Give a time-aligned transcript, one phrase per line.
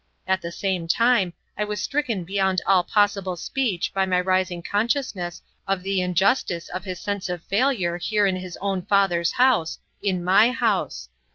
[0.25, 5.43] At the same time I was stricken beyond all possible speech by my rising consciousness
[5.67, 10.23] of the injustice of his sense of failure here in his own father's house, in
[10.23, 11.07] my house.